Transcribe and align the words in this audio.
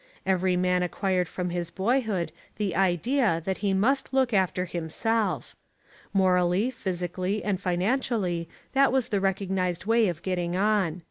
Every 0.25 0.55
man 0.55 0.81
acquired 0.81 1.29
from 1.29 1.51
his 1.51 1.69
boyhood 1.69 2.31
the 2.57 2.75
idea 2.75 3.39
that 3.45 3.57
he 3.57 3.71
must 3.71 4.11
look 4.11 4.33
after 4.33 4.65
himself. 4.65 5.55
Morally, 6.11 6.71
physically 6.71 7.43
and 7.43 7.61
financially 7.61 8.49
that 8.73 8.91
was 8.91 9.09
the 9.09 9.21
recognised 9.21 9.85
way 9.85 10.07
of 10.07 10.23
getting 10.23 10.55
on. 10.55 10.99